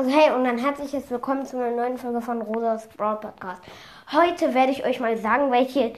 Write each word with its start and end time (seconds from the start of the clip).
Also 0.00 0.12
hey 0.12 0.30
und 0.30 0.46
ein 0.46 0.56
herzliches 0.56 1.10
Willkommen 1.10 1.44
zu 1.44 1.58
einer 1.58 1.76
neuen 1.76 1.98
Folge 1.98 2.22
von 2.22 2.40
Rosas 2.40 2.88
Broad 2.88 3.20
Podcast. 3.20 3.60
Heute 4.10 4.54
werde 4.54 4.72
ich 4.72 4.82
euch 4.82 4.98
mal 4.98 5.14
sagen, 5.18 5.52
welche, 5.52 5.92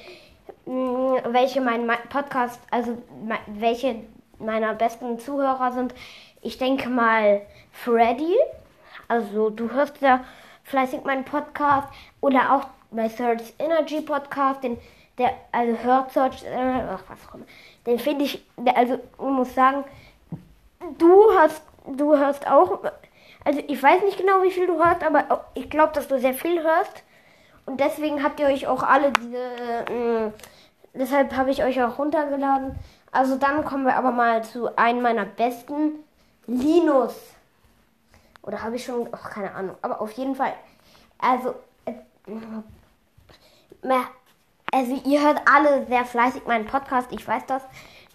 mh, 0.66 1.22
welche 1.32 1.60
mein 1.60 1.88
Podcast, 2.08 2.58
also 2.72 2.98
welche 3.46 4.02
meiner 4.40 4.74
besten 4.74 5.20
Zuhörer 5.20 5.70
sind. 5.70 5.94
Ich 6.40 6.58
denke 6.58 6.88
mal 6.88 7.42
Freddy. 7.70 8.34
Also 9.06 9.50
du 9.50 9.70
hörst 9.70 10.00
ja 10.00 10.24
fleißig 10.64 11.04
meinen 11.04 11.24
Podcast 11.24 11.86
oder 12.20 12.56
auch 12.56 12.66
bei 12.90 13.08
Search 13.08 13.54
Energy 13.60 14.00
Podcast, 14.00 14.64
den 14.64 14.78
der 15.16 15.30
also 15.52 15.78
hört 15.78 16.10
Search 16.10 16.42
äh, 16.42 16.82
ach 16.90 17.04
was 17.06 17.20
auch. 17.28 17.38
Den 17.86 18.00
finde 18.00 18.24
ich, 18.24 18.44
also 18.74 18.94
ich 18.94 19.20
muss 19.20 19.54
sagen, 19.54 19.84
du 20.98 21.22
hast 21.38 21.62
du 21.86 22.16
hörst 22.16 22.48
auch 22.48 22.80
also 23.44 23.60
ich 23.66 23.82
weiß 23.82 24.02
nicht 24.02 24.18
genau, 24.18 24.42
wie 24.42 24.50
viel 24.50 24.66
du 24.66 24.82
hörst, 24.82 25.02
aber 25.04 25.46
ich 25.54 25.68
glaube, 25.68 25.92
dass 25.94 26.08
du 26.08 26.18
sehr 26.18 26.34
viel 26.34 26.62
hörst. 26.62 27.02
Und 27.66 27.80
deswegen 27.80 28.22
habt 28.22 28.40
ihr 28.40 28.46
euch 28.46 28.66
auch 28.66 28.82
alle 28.82 29.12
diese. 29.12 29.36
Äh, 29.36 30.30
deshalb 30.94 31.36
habe 31.36 31.50
ich 31.50 31.62
euch 31.62 31.82
auch 31.82 31.98
runtergeladen. 31.98 32.76
Also 33.10 33.36
dann 33.36 33.64
kommen 33.64 33.84
wir 33.84 33.96
aber 33.96 34.10
mal 34.10 34.42
zu 34.42 34.76
einem 34.76 35.02
meiner 35.02 35.24
besten. 35.24 36.04
Linus. 36.46 37.14
Oder 38.42 38.62
habe 38.62 38.76
ich 38.76 38.84
schon. 38.84 39.08
Ach, 39.12 39.30
keine 39.30 39.54
Ahnung. 39.54 39.76
Aber 39.82 40.00
auf 40.00 40.12
jeden 40.12 40.34
Fall. 40.34 40.54
Also. 41.18 41.54
Äh, 41.84 41.92
also 44.74 45.00
ihr 45.04 45.20
hört 45.22 45.42
alle 45.44 45.86
sehr 45.86 46.04
fleißig 46.04 46.46
meinen 46.46 46.66
Podcast. 46.66 47.08
Ich 47.12 47.26
weiß 47.26 47.44
das 47.46 47.62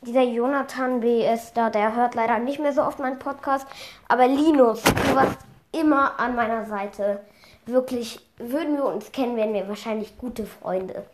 dieser 0.01 0.23
Jonathan 0.23 0.99
B. 0.99 1.25
ist 1.25 1.53
da, 1.55 1.69
der 1.69 1.95
hört 1.95 2.15
leider 2.15 2.39
nicht 2.39 2.59
mehr 2.59 2.73
so 2.73 2.83
oft 2.83 2.99
meinen 2.99 3.19
Podcast. 3.19 3.67
Aber 4.07 4.27
Linus, 4.27 4.83
du 4.83 5.15
warst 5.15 5.39
immer 5.71 6.19
an 6.19 6.35
meiner 6.35 6.65
Seite. 6.65 7.21
Wirklich, 7.65 8.19
würden 8.37 8.77
wir 8.77 8.85
uns 8.85 9.11
kennen, 9.11 9.35
wären 9.35 9.53
wir 9.53 9.67
wahrscheinlich 9.67 10.17
gute 10.17 10.45
Freunde. 10.45 11.05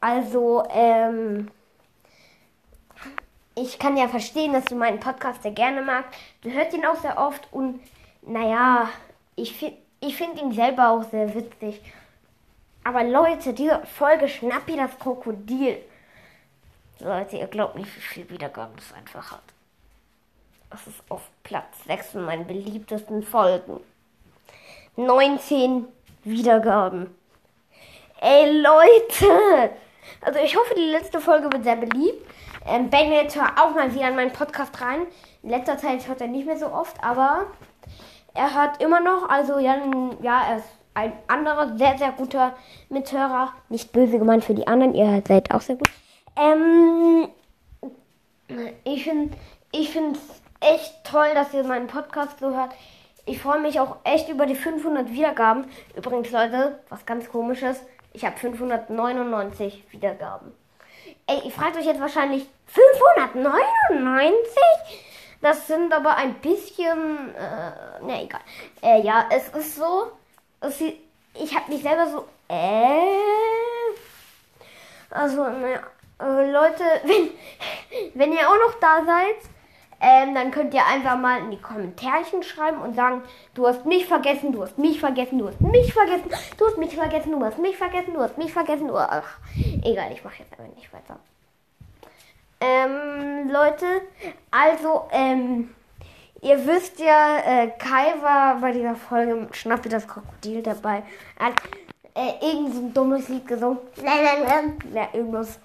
Also, 0.00 0.64
ähm, 0.70 1.50
ich 3.54 3.78
kann 3.78 3.96
ja 3.96 4.08
verstehen, 4.08 4.52
dass 4.52 4.64
du 4.64 4.74
meinen 4.74 5.00
Podcast 5.00 5.42
sehr 5.42 5.52
gerne 5.52 5.82
magst. 5.82 6.18
Du 6.42 6.50
hörst 6.50 6.74
ihn 6.74 6.84
auch 6.84 6.96
sehr 6.96 7.18
oft 7.18 7.48
und, 7.52 7.80
naja, 8.22 8.88
ich 9.36 9.56
finde 9.56 9.76
ich 10.02 10.16
find 10.16 10.40
ihn 10.40 10.52
selber 10.52 10.88
auch 10.88 11.04
sehr 11.10 11.34
witzig. 11.34 11.80
Aber 12.84 13.04
Leute, 13.04 13.52
diese 13.52 13.82
Folge 13.84 14.28
Schnappi 14.28 14.76
das 14.76 14.98
Krokodil 14.98 15.76
Leute, 17.00 17.36
ihr 17.36 17.46
glaubt 17.46 17.76
nicht, 17.76 17.94
wie 17.96 18.00
viel 18.00 18.30
Wiedergaben 18.30 18.74
das 18.76 18.92
einfach 18.92 19.32
hat. 19.32 19.42
Das 20.70 20.86
ist 20.86 21.02
auf 21.08 21.22
Platz 21.42 21.84
6 21.86 22.14
in 22.14 22.22
meinen 22.22 22.46
beliebtesten 22.46 23.22
Folgen. 23.22 23.80
19 24.96 25.86
Wiedergaben. 26.24 27.14
Ey, 28.20 28.60
Leute! 28.60 29.72
Also 30.20 30.38
ich 30.40 30.56
hoffe, 30.56 30.74
die 30.76 30.90
letzte 30.90 31.20
Folge 31.20 31.50
wird 31.50 31.64
sehr 31.64 31.76
beliebt. 31.76 32.26
Ähm, 32.66 32.90
ben 32.90 33.10
jetzt 33.10 33.36
hör 33.36 33.48
auch 33.56 33.74
mal 33.74 33.92
wieder 33.94 34.08
in 34.08 34.16
meinen 34.16 34.32
Podcast 34.32 34.80
rein. 34.80 35.06
In 35.42 35.50
letzter 35.50 35.78
Zeit 35.78 36.06
hört 36.06 36.20
er 36.20 36.28
nicht 36.28 36.46
mehr 36.46 36.58
so 36.58 36.66
oft, 36.66 37.02
aber 37.02 37.46
er 38.34 38.54
hört 38.54 38.82
immer 38.82 39.00
noch. 39.00 39.28
Also 39.28 39.58
ja, 39.58 39.76
ja 40.20 40.42
er 40.50 40.56
ist 40.58 40.68
ein 40.94 41.12
anderer 41.26 41.76
sehr, 41.78 41.96
sehr 41.96 42.12
guter 42.12 42.54
Mithörer. 42.90 43.54
Nicht 43.70 43.92
böse 43.92 44.18
gemeint 44.18 44.44
für 44.44 44.54
die 44.54 44.66
anderen, 44.66 44.94
ihr 44.94 45.22
seid 45.26 45.52
auch 45.54 45.62
sehr 45.62 45.76
gut. 45.76 45.88
Ähm, 46.36 47.28
ich 48.84 49.04
finde 49.04 49.36
ich 49.72 49.90
finde 49.90 50.18
es 50.18 50.42
echt 50.60 51.04
toll, 51.04 51.28
dass 51.34 51.54
ihr 51.54 51.64
meinen 51.64 51.86
Podcast 51.86 52.40
so 52.40 52.54
hört. 52.54 52.72
Ich 53.26 53.40
freue 53.40 53.60
mich 53.60 53.78
auch 53.78 53.98
echt 54.04 54.28
über 54.28 54.46
die 54.46 54.56
500 54.56 55.10
Wiedergaben. 55.10 55.66
Übrigens, 55.94 56.30
Leute, 56.30 56.80
was 56.88 57.06
ganz 57.06 57.30
komisches. 57.30 57.80
Ich 58.12 58.24
habe 58.24 58.36
599 58.36 59.84
Wiedergaben. 59.92 60.52
Ey, 61.26 61.42
ihr 61.44 61.52
fragt 61.52 61.76
euch 61.76 61.86
jetzt 61.86 62.00
wahrscheinlich 62.00 62.48
599? 62.66 64.52
Das 65.40 65.68
sind 65.68 65.92
aber 65.92 66.16
ein 66.16 66.34
bisschen. 66.34 67.34
Äh, 67.36 68.04
ne, 68.04 68.24
egal. 68.24 68.40
Äh, 68.82 69.02
ja, 69.02 69.26
es 69.30 69.48
ist 69.50 69.76
so. 69.76 70.10
Es, 70.60 70.80
ich 70.80 71.54
habe 71.54 71.70
mich 71.72 71.82
selber 71.82 72.08
so. 72.08 72.26
Äh. 72.48 73.06
Also, 75.10 75.44
ne, 75.44 75.80
äh, 76.20 76.50
Leute, 76.50 76.84
wenn, 77.04 77.30
wenn 78.14 78.32
ihr 78.32 78.48
auch 78.48 78.58
noch 78.66 78.78
da 78.80 79.04
seid, 79.04 79.36
ähm, 80.00 80.34
dann 80.34 80.50
könnt 80.50 80.72
ihr 80.72 80.84
einfach 80.86 81.18
mal 81.18 81.40
in 81.40 81.50
die 81.50 81.60
Kommentarchen 81.60 82.42
schreiben 82.42 82.80
und 82.80 82.94
sagen, 82.94 83.22
du 83.54 83.66
hast 83.66 83.84
mich 83.84 84.06
vergessen, 84.06 84.52
du 84.52 84.62
hast 84.62 84.78
mich 84.78 84.98
vergessen, 84.98 85.38
du 85.38 85.48
hast 85.48 85.60
mich 85.60 85.92
vergessen, 85.92 86.30
du 86.56 86.66
hast 86.66 86.78
mich 86.78 86.94
vergessen, 86.94 87.32
du 87.32 87.44
hast 87.44 87.58
mich 87.58 87.76
vergessen, 87.76 88.14
du 88.14 88.20
hast 88.20 88.38
mich 88.38 88.52
vergessen, 88.52 88.88
du 88.88 88.96
ach, 88.96 89.38
egal, 89.84 90.10
ich 90.12 90.24
mache 90.24 90.36
jetzt 90.38 90.52
einfach 90.52 90.74
nicht 90.74 90.90
weiter. 90.92 91.18
Ähm, 92.62 93.50
Leute, 93.50 93.86
also, 94.50 95.08
ähm, 95.12 95.74
ihr 96.40 96.66
wisst 96.66 96.98
ja, 96.98 97.38
äh, 97.38 97.68
Kai 97.78 98.14
war 98.22 98.56
bei 98.60 98.72
dieser 98.72 98.94
Folge 98.94 99.34
mit 99.34 99.56
Schnappi 99.56 99.88
das 99.90 100.08
Krokodil 100.08 100.62
dabei. 100.62 101.02
Er 101.38 101.46
hat 101.46 101.54
äh, 102.14 102.46
irgend 102.46 102.74
so 102.74 102.80
ein 102.80 102.94
dummes 102.94 103.28
Lied 103.28 103.46
gesungen. 103.46 103.78
Ja, 104.94 105.08
irgendwas 105.12 105.58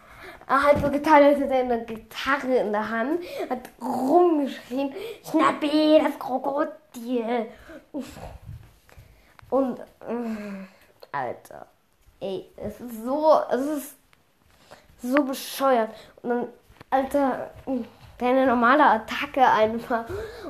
er 0.47 0.63
hat 0.63 0.81
so 0.81 0.89
getan, 0.89 1.23
als 1.23 1.39
hätte 1.39 1.53
er 1.53 1.61
eine 1.61 1.85
Gitarre 1.85 2.57
in 2.57 2.72
der 2.72 2.89
Hand, 2.89 3.23
hat 3.50 3.69
rumgeschrien, 3.81 4.94
Schnappi, 5.29 6.01
das 6.03 6.19
Krokodil. 6.19 7.47
Und, 9.50 9.79
äh, 9.79 10.66
Alter, 11.11 11.66
ey, 12.19 12.50
es 12.57 12.79
ist 12.79 13.03
so, 13.03 13.39
es 13.50 13.61
ist 13.61 13.95
so 15.01 15.23
bescheuert. 15.23 15.89
Und 16.22 16.29
dann, 16.29 16.47
Alter, 16.89 17.51
deine 18.17 18.45
normale 18.45 18.85
Attacke 18.85 19.45
einfach. 19.45 20.06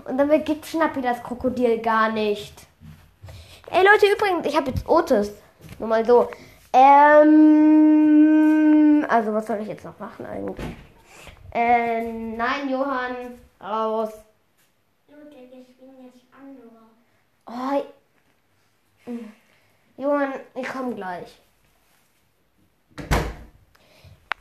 Und 0.06 0.18
dann 0.18 0.44
gibt 0.44 0.66
Schnappi 0.66 1.02
das 1.02 1.24
Krokodil 1.24 1.80
gar 1.80 2.12
nicht. 2.12 2.54
Ey 3.72 3.84
Leute, 3.84 4.06
übrigens, 4.14 4.46
ich 4.46 4.56
habe 4.56 4.72
jetzt 4.72 4.88
Otis. 4.88 5.32
Nur 5.80 5.90
mal 5.90 6.06
so. 6.06 6.30
Ähm, 6.72 8.45
also 9.10 9.34
was 9.34 9.48
soll 9.48 9.62
ich 9.62 9.68
jetzt 9.68 9.86
noch 9.86 10.00
machen 10.00 10.26
eigentlich? 10.26 10.76
Äh, 11.52 12.12
nein, 12.12 12.70
Johann, 12.70 13.40
raus. 13.62 14.12
Oh, 17.48 17.82
Johann, 19.98 20.34
ich 20.56 20.68
komme 20.68 20.96
gleich. 20.96 21.42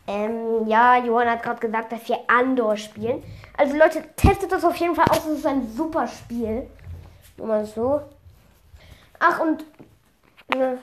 Ähm, 0.07 0.67
ja, 0.67 0.99
Johann 0.99 1.31
hat 1.31 1.43
gerade 1.43 1.61
gesagt, 1.61 1.93
dass 1.93 2.09
wir 2.09 2.19
Andor 2.27 2.77
spielen. 2.77 3.23
Also 3.57 3.77
Leute, 3.77 4.03
testet 4.17 4.53
das 4.53 4.65
auf 4.65 4.77
jeden 4.77 4.95
Fall 4.95 5.07
aus. 5.09 5.25
Es 5.25 5.39
ist 5.39 5.47
ein 5.47 5.67
super 5.75 6.07
Spiel. 6.09 6.69
Nur 7.37 7.47
mal 7.47 7.65
so. 7.65 8.03
Ach, 9.19 9.41
und 9.41 9.63
äh, 10.49 10.77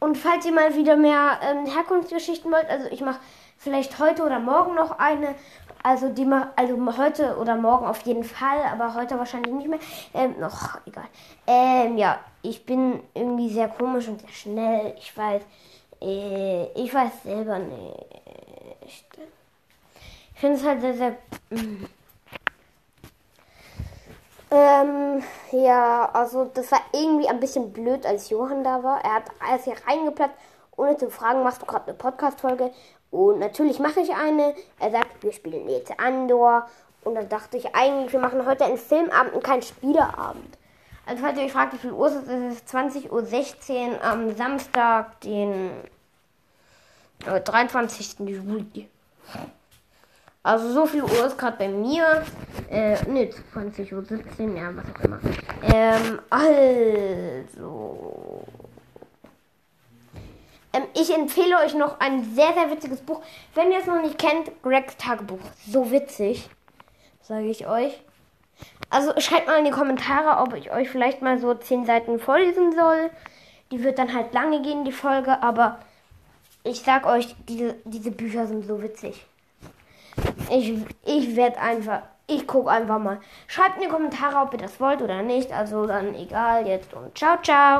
und 0.00 0.16
falls 0.16 0.46
ihr 0.46 0.52
mal 0.52 0.74
wieder 0.74 0.96
mehr 0.96 1.38
ähm, 1.42 1.66
Herkunftsgeschichten 1.66 2.50
wollt, 2.50 2.68
also 2.68 2.88
ich 2.90 3.02
mache 3.02 3.20
vielleicht 3.58 3.98
heute 3.98 4.24
oder 4.24 4.40
morgen 4.40 4.74
noch 4.74 4.98
eine. 4.98 5.34
Also 5.82 6.08
die 6.08 6.24
mach, 6.24 6.48
also 6.56 6.76
heute 6.98 7.36
oder 7.38 7.56
morgen 7.56 7.86
auf 7.86 8.02
jeden 8.02 8.24
Fall, 8.24 8.62
aber 8.70 8.94
heute 8.94 9.18
wahrscheinlich 9.18 9.52
nicht 9.52 9.68
mehr. 9.68 9.78
Ähm, 10.12 10.34
noch 10.38 10.78
egal. 10.86 11.04
Ähm, 11.46 11.96
ja, 11.96 12.18
ich 12.42 12.66
bin 12.66 13.00
irgendwie 13.14 13.48
sehr 13.48 13.68
komisch 13.68 14.08
und 14.08 14.20
sehr 14.20 14.30
schnell. 14.30 14.94
Ich 14.98 15.16
weiß, 15.16 15.42
äh, 16.02 16.64
ich 16.74 16.92
weiß 16.92 17.22
selber 17.22 17.58
nicht. 17.58 18.06
Ich 18.86 19.04
finde 20.34 20.56
es 20.56 20.64
halt 20.64 20.80
sehr, 20.80 20.94
sehr. 20.94 21.16
Mm. 21.50 21.84
Ähm, 24.50 25.22
ja, 25.52 26.10
also 26.12 26.44
das 26.52 26.72
war 26.72 26.80
irgendwie 26.92 27.28
ein 27.28 27.38
bisschen 27.38 27.72
blöd, 27.72 28.04
als 28.04 28.30
Johann 28.30 28.64
da 28.64 28.82
war. 28.82 29.04
Er 29.04 29.14
hat 29.14 29.24
alles 29.38 29.64
hier 29.64 29.76
reingeplatzt, 29.86 30.34
ohne 30.76 30.96
zu 30.96 31.10
fragen, 31.10 31.44
machst 31.44 31.62
du 31.62 31.66
gerade 31.66 31.86
eine 31.86 31.94
Podcast-Folge? 31.94 32.72
Und 33.10 33.38
natürlich 33.38 33.78
mache 33.78 34.00
ich 34.00 34.14
eine. 34.14 34.54
Er 34.78 34.90
sagt, 34.90 35.22
wir 35.22 35.32
spielen 35.32 35.68
jetzt 35.68 35.98
Andor. 35.98 36.68
Und 37.02 37.14
dann 37.14 37.28
dachte 37.28 37.56
ich 37.56 37.74
eigentlich, 37.74 38.12
wir 38.12 38.20
machen 38.20 38.44
heute 38.44 38.64
einen 38.64 38.76
Filmabend 38.76 39.34
und 39.34 39.44
keinen 39.44 39.62
Spieleabend. 39.62 40.58
Also 41.06 41.22
falls 41.22 41.38
ihr 41.38 41.44
euch 41.44 41.52
fragt, 41.52 41.72
wie 41.72 41.78
viel 41.78 41.92
Uhr 41.92 42.06
es 42.08 42.14
ist, 42.14 42.28
ist 42.28 42.64
es 42.66 42.74
20.16 42.74 43.10
Uhr 43.10 44.04
am 44.04 44.34
Samstag, 44.36 45.20
den 45.22 45.70
23. 47.24 48.20
Äh, 48.20 48.24
Juli. 48.24 48.88
Also 50.42 50.72
so 50.72 50.86
viel 50.86 51.02
Uhr 51.02 51.26
ist 51.26 51.38
gerade 51.38 51.56
bei 51.56 51.68
mir. 51.68 52.24
Äh, 52.70 53.02
ne, 53.08 53.28
20 53.52 53.92
Uhr 53.92 54.04
17, 54.04 54.56
ja, 54.56 54.70
was 54.74 54.84
auch 54.94 55.04
immer. 55.04 55.18
Ähm, 55.64 56.20
also. 56.30 58.44
Ähm, 60.72 60.84
ich 60.94 61.12
empfehle 61.12 61.58
euch 61.58 61.74
noch 61.74 61.98
ein 61.98 62.22
sehr, 62.34 62.52
sehr 62.54 62.70
witziges 62.70 63.00
Buch. 63.00 63.20
Wenn 63.54 63.72
ihr 63.72 63.80
es 63.80 63.86
noch 63.86 64.00
nicht 64.00 64.18
kennt, 64.18 64.50
Gregs 64.62 64.96
Tagebuch. 64.96 65.40
So 65.66 65.90
witzig, 65.90 66.48
sage 67.22 67.46
ich 67.46 67.66
euch. 67.66 68.00
Also 68.88 69.18
schreibt 69.20 69.48
mal 69.48 69.58
in 69.58 69.64
die 69.64 69.72
Kommentare, 69.72 70.40
ob 70.40 70.54
ich 70.54 70.70
euch 70.70 70.90
vielleicht 70.90 71.22
mal 71.22 71.38
so 71.38 71.54
zehn 71.54 71.84
Seiten 71.84 72.20
vorlesen 72.20 72.72
soll. 72.72 73.10
Die 73.72 73.82
wird 73.82 73.98
dann 73.98 74.14
halt 74.14 74.32
lange 74.32 74.62
gehen, 74.62 74.84
die 74.84 74.92
Folge, 74.92 75.42
aber 75.42 75.80
ich 76.62 76.82
sag 76.82 77.06
euch, 77.06 77.34
diese, 77.48 77.76
diese 77.84 78.10
Bücher 78.12 78.46
sind 78.46 78.64
so 78.64 78.80
witzig. 78.82 79.26
Ich, 80.50 80.74
ich 81.04 81.36
werde 81.36 81.60
einfach, 81.60 82.02
ich 82.30 82.46
gucke 82.46 82.70
einfach 82.70 82.98
mal. 82.98 83.18
Schreibt 83.46 83.76
in 83.76 83.82
die 83.82 83.88
Kommentare, 83.88 84.36
ob 84.36 84.52
ihr 84.52 84.58
das 84.58 84.80
wollt 84.80 85.02
oder 85.02 85.22
nicht. 85.22 85.52
Also 85.52 85.86
dann 85.86 86.14
egal 86.14 86.66
jetzt 86.66 86.94
und 86.94 87.16
ciao, 87.16 87.36
ciao. 87.42 87.78